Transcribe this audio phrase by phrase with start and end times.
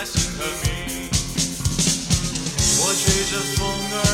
[0.00, 0.04] 我
[2.94, 4.07] 追着风儿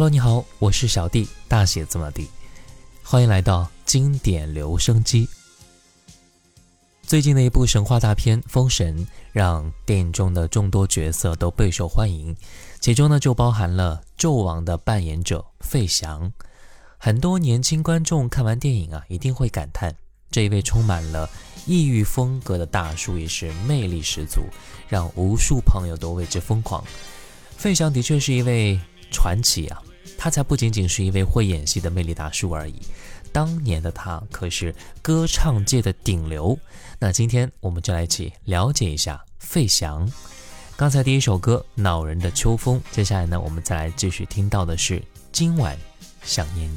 [0.00, 2.26] Hello，你好，我是小弟，大写字母的 D，
[3.02, 5.28] 欢迎来到经典留声机。
[7.02, 8.98] 最近的一部神话大片《封神》，
[9.30, 12.34] 让电影中的众多角色都备受欢迎，
[12.80, 16.32] 其中呢就包含了纣王的扮演者费翔。
[16.96, 19.94] 很多年轻观众看完电影啊，一定会感叹，
[20.30, 21.28] 这一位充满了
[21.66, 24.40] 异域风格的大叔也是魅力十足，
[24.88, 26.82] 让无数朋友都为之疯狂。
[27.58, 28.80] 费翔的确是一位
[29.12, 29.82] 传奇啊，
[30.22, 32.74] 他才不仅仅是一位会演戏的魅力大叔而已。
[33.32, 36.58] 当年的他可是歌唱界的顶流。
[36.98, 40.06] 那今天我们就来一起了解一下费翔。
[40.76, 45.00] 刚才第一首歌《恼人的秋风》，接下来呢，我们再来继续听到的是
[45.32, 45.74] 《今晚
[46.22, 46.76] 想念你》。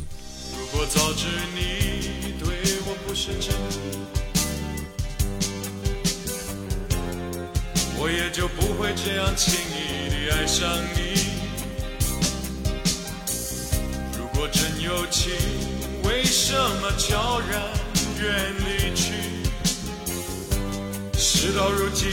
[0.57, 2.47] 如果早知你对
[2.87, 3.53] 我不是真，
[7.99, 11.12] 我也就不会这样轻易地爱上你。
[14.43, 15.31] 我真有情，
[16.03, 17.61] 为什么悄然
[18.19, 19.13] 远离去？
[21.17, 22.11] 事到如今，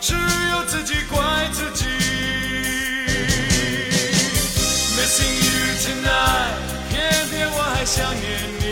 [0.00, 1.84] 只有自己怪自己。
[4.96, 6.56] Missing you tonight，
[6.88, 8.24] 偏偏我还想念
[8.60, 8.67] 你。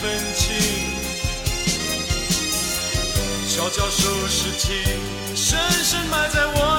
[0.00, 0.56] 分清，
[3.46, 4.72] 悄悄收拾起，
[5.36, 6.69] 深深埋在我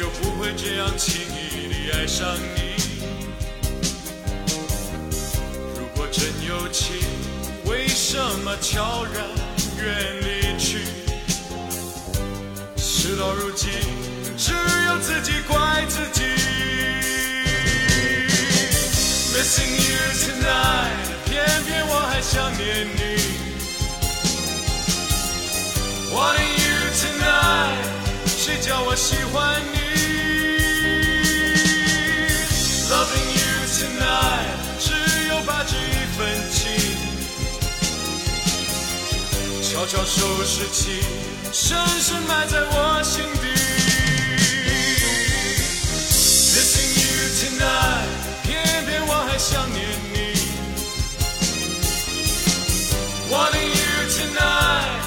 [0.00, 2.26] 就不会这样轻易地爱上
[2.56, 2.72] 你。
[5.76, 6.96] 如果真有情，
[7.66, 9.22] 为什么悄然
[9.76, 10.78] 远离去？
[12.78, 13.68] 事到如今，
[14.38, 16.22] 只有自己怪自己。
[19.34, 23.20] Missing you tonight，偏偏我还想念你。
[26.10, 27.84] Wanting you tonight，
[28.26, 29.79] 谁叫我喜欢你
[39.90, 41.02] 悄悄收拾起，
[41.52, 43.48] 深深埋在我心底。
[46.54, 47.10] Missing you
[47.40, 48.06] tonight，
[48.44, 49.82] 偏偏我还想念
[50.12, 50.16] 你。
[53.32, 55.02] Wanting you tonight，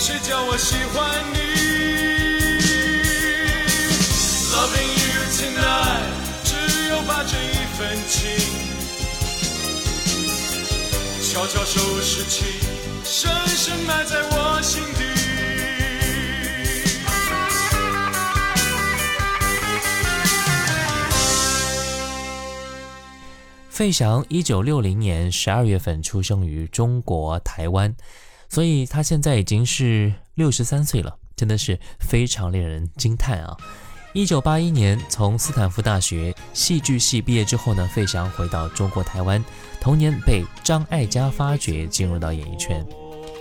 [0.00, 0.96] 谁叫我喜欢
[1.34, 1.36] 你
[4.50, 6.08] ？Loving you tonight，
[6.42, 8.16] 只有把这一份情，
[11.20, 12.61] 悄悄收拾起，
[13.22, 15.04] 深深埋在我心底。
[23.70, 27.94] 费翔一九六零年十二月份出生于中国台湾，
[28.48, 33.56] 所以他现在已经是六十三岁了，真的是非常令人惊叹啊！
[34.14, 39.44] 一九八一年从斯坦福大学戏剧系毕业之后呢，费翔回到中国台湾，
[39.80, 42.84] 同年被张艾嘉发掘，进入到演艺圈。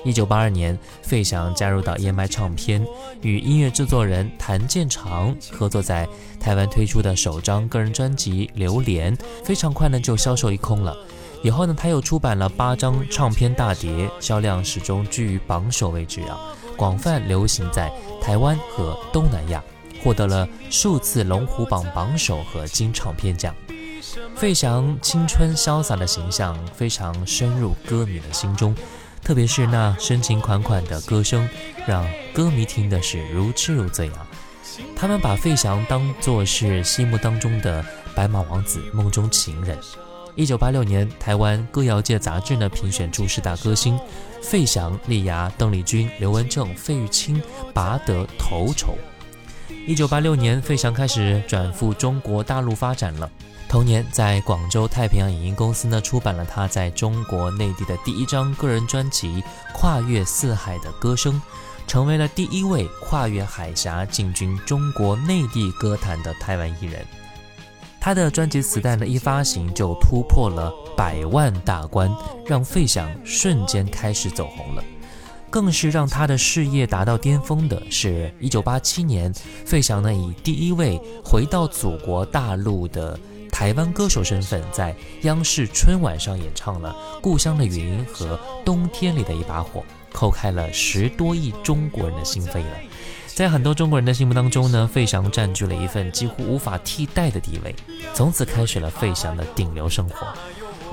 [0.03, 2.86] 一九八二年，费翔加入到 EMI 唱片，
[3.22, 6.08] 与音乐制作人谭健常合作，在
[6.39, 10.96] 台湾推出的首张个人专辑《榴莲》，非常快呢就销售一空了。
[11.43, 16.39] 以后呢，他又出版了八张唱片大碟，销量始终居于榜首位置啊，
[16.75, 17.91] 广泛流行在
[18.22, 19.63] 台湾和东南亚，
[20.03, 23.55] 获得了数次龙虎榜榜首和金唱片奖。
[24.36, 28.75] 费翔青春潇洒的形象非常深入歌迷的心中。
[29.23, 31.47] 特别是那深情款款的歌声，
[31.85, 34.27] 让歌迷听的是如痴如醉啊！
[34.95, 37.85] 他们把费翔当作是心目当中的
[38.15, 39.77] 白马王子、梦中情人。
[40.35, 43.99] 一九八六年，台湾歌谣界杂志呢评选出十大歌星，
[44.41, 47.41] 费翔力压邓丽君、刘文正、费玉清，
[47.73, 48.95] 拔得头筹。
[49.85, 53.29] 一九八六年，费翔开始转赴中国大陆发展了。
[53.71, 59.41] 同年，在广州太平洋影音公司呢出版了他在中国内地的第一张个人专辑
[59.73, 61.35] 《跨越四海的歌声》，
[61.87, 67.05] 成为了第一位跨越海峡进军中国内地歌坛的台湾艺人。
[67.97, 72.13] 他的专辑磁带呢一发行就突破了百万大关，
[72.45, 74.83] 让费翔瞬间开始走红了。
[75.49, 79.33] 更是让他的事业达到巅峰的是，一九八七年，
[79.65, 83.17] 费翔呢以第一位回到祖国大陆的
[83.51, 89.84] 台湾歌手身份，在央视春晚上演唱了《故乡的云》和《冬天里的一把火》，
[90.17, 92.77] 叩开了十多亿中国人的心扉了。
[93.27, 97.75] 在很多中国人的心目当中呢，费翔占据了一份几乎无法替代的地位，
[98.13, 100.27] 从此开始了费翔的顶流生活。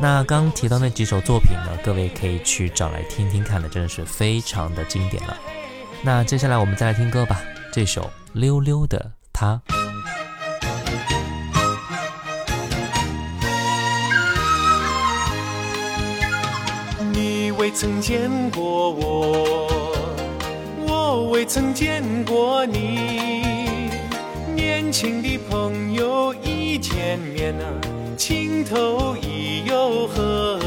[0.00, 5.37] 那刚提到那几首作品呢，各位可以去找来听听看的，真的是非常的经典了。
[6.03, 7.41] 那接下来我们再来听歌吧，
[7.73, 9.61] 这首《溜溜的他》。
[17.80, 19.68] 曾见过我，
[20.85, 23.92] 我未曾见过你。
[24.52, 27.70] 年轻的朋友一见面啊，
[28.16, 30.58] 情投意又合。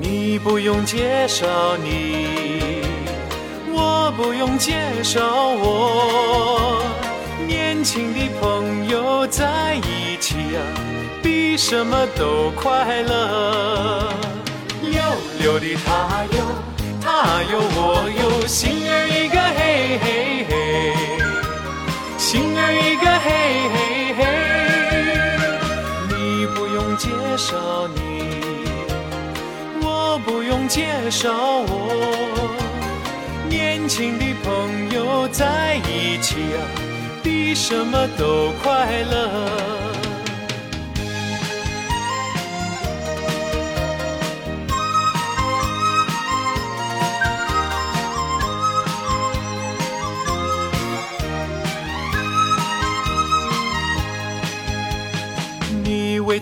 [0.00, 2.82] 你不用介绍你，
[3.72, 6.80] 我不用介绍我。
[7.44, 10.62] 年轻的朋友在一起啊，
[11.20, 14.31] 比什么都快乐。
[15.42, 16.38] 溜溜的他有，
[17.02, 20.52] 他有我有，心儿一个嘿嘿嘿，
[22.16, 23.26] 心儿一个嘿
[23.74, 23.76] 嘿
[24.18, 24.20] 嘿。
[26.10, 27.98] 你不用介绍你，
[29.82, 31.68] 我不用介绍我。
[33.48, 36.62] 年轻的朋友在一起啊，
[37.20, 40.01] 比什么都快乐。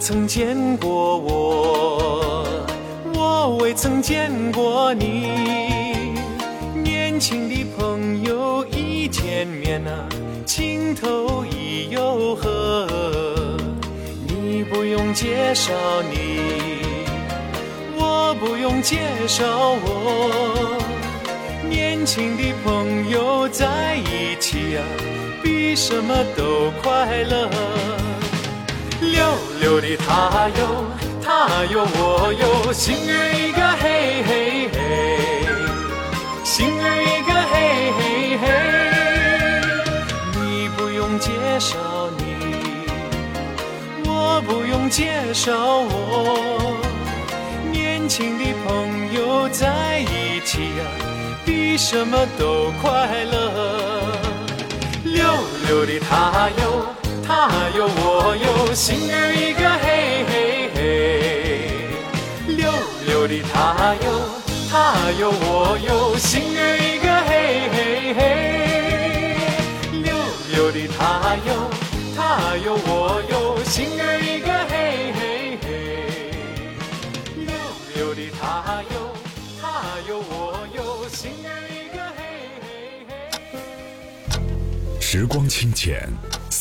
[0.01, 2.47] 曾见过我，
[3.15, 5.29] 我未曾见过你。
[6.83, 10.09] 年轻的朋友一见面啊，
[10.47, 12.89] 情投意又合。
[14.27, 15.75] 你不用介绍
[16.11, 16.41] 你，
[17.95, 19.45] 我不用介绍
[19.85, 20.81] 我。
[21.69, 24.83] 年轻的朋友在一起啊，
[25.43, 27.51] 比什么都快乐。
[29.01, 30.85] 溜溜的他哟，
[31.25, 34.79] 他哟我哟，心儿一个嘿嘿嘿，
[36.45, 37.53] 心儿一个嘿
[37.97, 38.01] 嘿
[38.39, 38.43] 嘿。
[40.35, 41.79] 你不用介绍
[42.19, 42.23] 你，
[44.07, 46.77] 我不用介绍我。
[47.73, 50.83] 年轻的朋友在一起啊，
[51.45, 54.19] 比什么都快乐。
[55.05, 55.25] 溜
[55.67, 57.00] 溜的他哟。
[57.31, 57.47] 他
[57.77, 60.79] 哟我哟，心儿一个嘿嘿嘿。
[62.57, 62.67] 溜
[63.07, 64.05] 溜的他哟，
[64.69, 64.75] 他
[65.21, 67.79] 哟我哟，心儿一个嘿嘿
[68.19, 68.21] 嘿。
[70.03, 70.11] 溜
[70.51, 70.99] 溜的他
[71.47, 71.71] 哟，
[72.17, 72.19] 他
[72.65, 75.23] 哟我哟，心儿一个嘿嘿
[75.63, 75.65] 嘿。
[77.47, 77.47] 溜
[77.95, 78.95] 溜的他哟，
[79.63, 79.63] 他
[80.09, 82.19] 哟我哟，心儿一个嘿
[82.61, 83.13] 嘿嘿。
[85.01, 86.09] 时光清浅，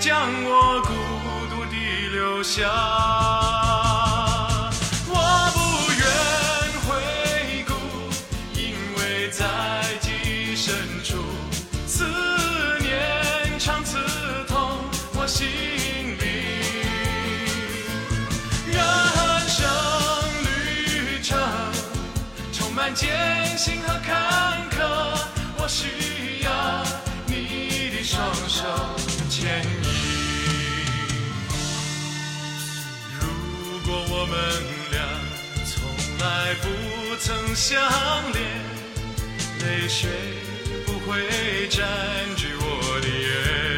[0.00, 0.92] 将我孤
[1.50, 2.62] 独地留下。
[5.08, 5.12] 我
[5.52, 5.58] 不
[5.98, 6.02] 愿
[6.86, 6.88] 回
[7.66, 7.72] 顾，
[8.54, 8.60] 因
[8.96, 9.44] 为在
[10.00, 11.16] 记忆深处，
[11.86, 12.04] 思
[12.80, 13.98] 念常刺
[14.46, 14.56] 痛
[15.14, 15.46] 我心
[16.20, 16.22] 里。
[18.70, 18.78] 人
[19.48, 19.66] 生
[20.44, 21.36] 旅程
[22.52, 24.76] 充满艰辛和坎坷，
[25.58, 26.50] 我需要
[27.26, 28.64] 你的双手
[34.20, 34.36] 我们
[34.90, 34.98] 俩
[35.64, 35.78] 从
[36.18, 36.66] 来不
[37.20, 37.80] 曾相
[38.32, 38.42] 恋，
[39.60, 40.10] 泪水
[40.84, 41.86] 不会占
[42.36, 43.77] 据我的眼。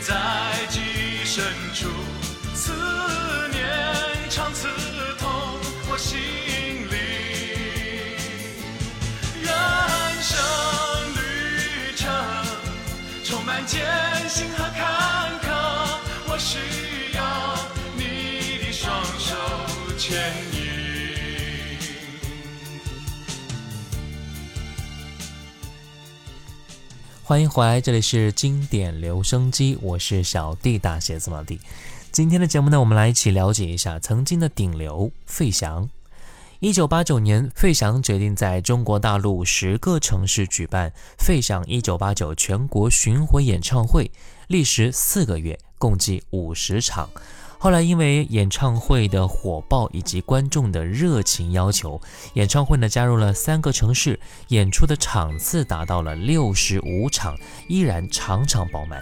[0.00, 0.14] 在
[0.68, 1.88] 记忆深处，
[2.54, 2.72] 思
[3.52, 3.64] 念
[4.28, 4.68] 常刺
[5.18, 5.30] 痛
[5.88, 6.18] 我心
[6.90, 6.96] 灵。
[9.42, 9.52] 人
[10.20, 10.32] 生
[11.14, 12.12] 旅程
[13.24, 13.82] 充满艰
[14.28, 15.46] 辛和坎坷，
[16.26, 16.58] 我需
[17.14, 17.22] 要
[17.96, 19.34] 你的双手
[19.96, 20.32] 牵
[27.26, 31.58] 欢迎回来，这里是经典留声机，我是小弟大写字母弟。
[32.12, 35.88] 今天的节目呢，我们来一起了解一下曾经的顶流费翔。
[36.60, 44.10] 一九八九年，费翔决定在中国大陆十个城市举办费翔一九八九全国巡回演唱会，
[44.48, 47.08] 历时四个月，共计五十场。
[47.64, 51.98] 后来因为演唱会的火爆以及观众的热情要求，
[52.34, 57.34] 演唱会呢加入了三个城市，演出的场次达到了六十五场，
[57.66, 59.00] 依然场场爆满。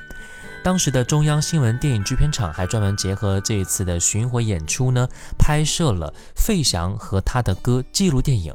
[0.62, 8.54] 当时的中央新闻电影制片厂还专门结合这一次的巡回演出呢，拍摄了费翔和他的歌纪录电影。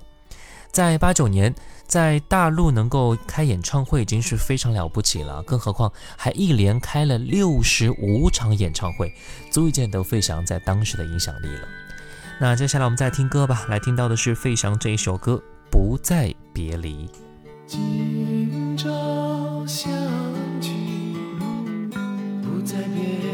[0.71, 1.53] 在八九年，
[1.87, 9.13] 在大陆能够开演唱会已经是非常了不起了，更何况还一连开了六十五场演唱会，
[9.49, 11.67] 足以见得费翔在当时的影响力了。
[12.39, 15.35] 那接下来我们再听歌吧，来听到的是费翔这一首歌
[15.71, 17.07] 《不再别离》。
[17.65, 19.91] 今朝相
[20.61, 20.69] 聚，
[22.43, 23.26] 不再别离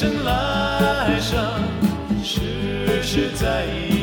[0.00, 1.36] 生来生，
[2.22, 3.97] 世世在意。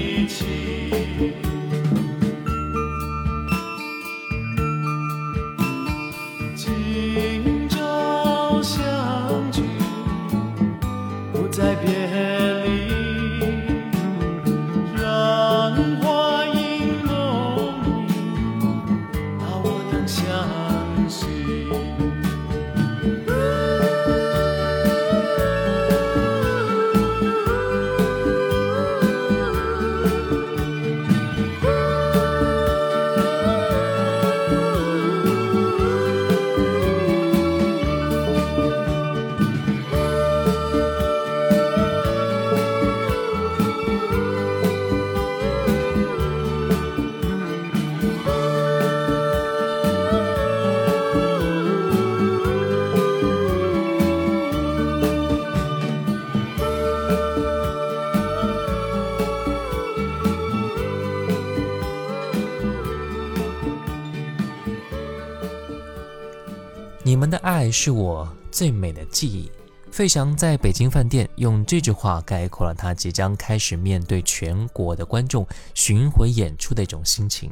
[67.56, 69.50] 爱是我最美的记忆。
[69.90, 77.50] 费翔在北京饭店用这句话概括了他即将开始面对全国的观众巡回演出的一种心情。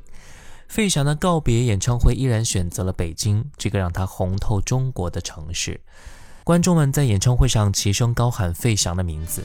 [0.68, 5.80] 费翔的告别演唱会依然选择了北京这个让他红透中国的城市。
[6.44, 9.42] 观众们在演唱会上齐声高喊费翔的名字。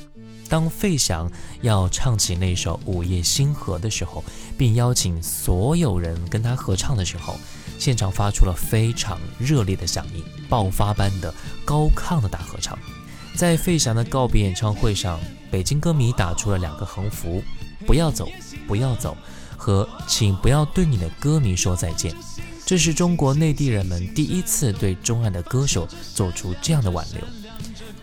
[0.49, 4.25] 当费翔要唱起那首《午夜星河》的时候，
[4.57, 7.37] 并邀请所有人跟他合唱的时候，
[7.78, 11.32] 现场发出了非常热烈的响应，爆发般的
[11.64, 12.78] 高亢的大合唱。
[13.34, 17.40] 在费翔的告别演唱会上，北京歌迷打出了两个横幅
[17.86, 18.28] ：“不要走，
[18.66, 19.16] 不要走”
[19.56, 22.12] 和“请不要对你的歌迷说再见”。
[22.66, 27.22] 这是中国内地人们第一次对钟爱的歌手做出这样的挽留。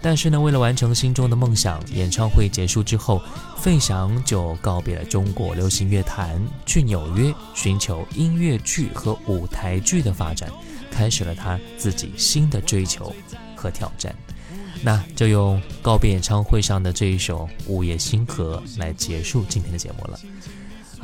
[0.06, 3.20] 但是呢，为了完成心中的梦想，演唱会结束之后，
[3.58, 10.48] 费翔就告别了中国流行乐坛，去纽约寻求音乐剧和舞台剧的发展，
[10.92, 13.12] 开始了他自己新的追求
[13.56, 14.16] 和挑战。
[14.84, 20.20] 那就用告别演唱会上的这一首《午夜星河》来结束今天的节目了。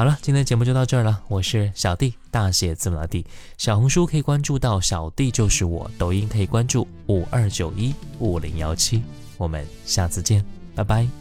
[0.01, 1.21] 好了，今天的节目就到这儿了。
[1.27, 3.23] 我是小弟，大写字母的弟。
[3.59, 9.03] 小红书可以关注到小弟就是我，抖音可以关注五二九一五零幺七。
[9.37, 11.20] 我们下次见，拜拜。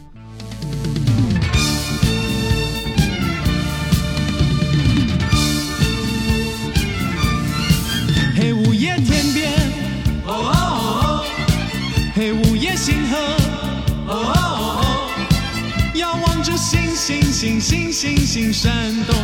[17.41, 18.71] 星星星星闪
[19.07, 19.15] 动，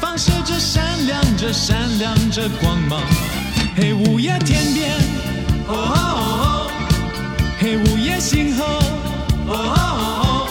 [0.00, 3.00] 放射着闪亮着闪亮着光芒。
[3.76, 4.96] 黑，午夜天边，
[5.68, 5.96] 哦哦
[6.42, 6.70] 哦，
[7.60, 10.48] 黑，午夜星河，哦哦哦哦，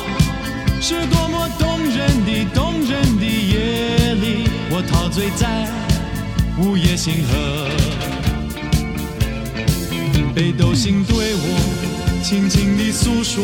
[0.80, 5.68] 是多么动人的动人的夜里，我陶醉在
[6.60, 7.68] 午夜星河。
[10.34, 13.44] 北斗星对我轻轻地诉说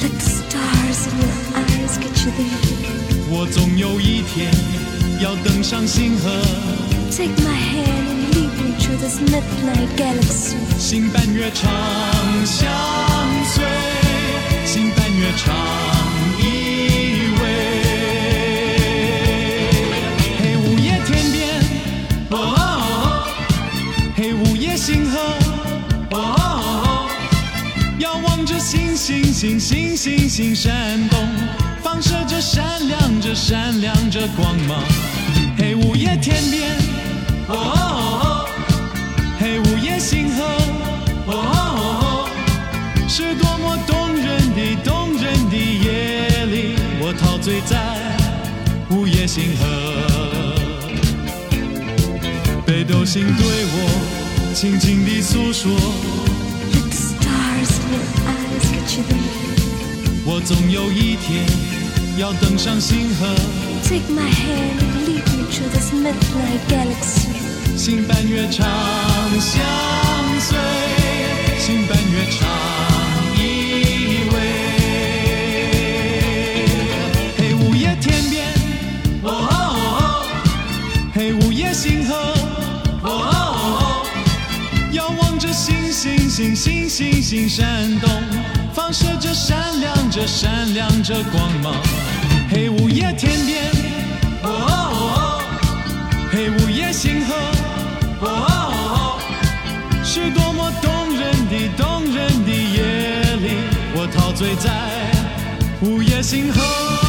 [0.00, 1.65] ，Like stars will.
[3.28, 4.50] 我总有一天
[5.20, 6.30] 要登上星河
[7.12, 10.56] ，Take my hand and lead me through this midnight galaxy.
[10.78, 11.70] 星伴月长
[12.44, 12.68] 相
[13.44, 13.64] 随，
[14.64, 15.54] 星伴月长
[16.40, 16.42] 依
[17.38, 17.42] 偎。
[20.40, 21.60] 黑，午夜天边，
[22.30, 22.58] 哦哦
[22.90, 23.26] 哦，
[24.16, 25.18] 嘿，午夜星河，
[26.10, 27.08] 哦哦哦，
[28.00, 31.18] 遥望着星星星星星星闪动，
[31.96, 34.78] 放射着闪亮着闪亮着光芒。
[35.56, 36.76] 黑，午夜天边，
[37.48, 37.56] 哦哦
[38.20, 38.46] 哦。
[39.40, 40.44] 黑，午夜星河，
[41.24, 42.28] 哦哦哦，
[43.08, 47.78] 是多么动人的动人的夜里，我陶醉在
[48.94, 49.64] 午夜星河。
[52.66, 55.72] 北斗星对我轻轻地诉说，
[60.26, 61.46] 我总有一天
[62.16, 63.26] 要登上星河
[63.84, 67.28] ，Take my hand and lead me this midnight galaxy.
[67.76, 68.66] 星伴月长
[69.38, 69.62] 相
[70.40, 70.56] 随，
[71.58, 72.48] 星伴月长
[73.36, 74.34] 依偎。
[77.36, 78.48] 嘿，午夜天边，
[79.22, 79.54] 哦哦
[80.00, 80.26] 哦，
[81.12, 82.14] 嘿，午夜星河，
[83.02, 83.44] 哦哦
[83.78, 84.06] 哦，
[84.92, 88.10] 遥望着星星星星星星闪动，
[88.86, 91.74] 放射着闪亮着闪亮着光芒。
[92.48, 93.64] 黑，午夜天边，
[94.44, 95.42] 哦哦哦。
[96.30, 97.34] 黑，午夜星河，
[98.20, 99.18] 哦哦哦，
[100.04, 103.56] 是多么动人的动人的夜里，
[103.96, 104.70] 我陶醉在
[105.80, 107.05] 午夜星河。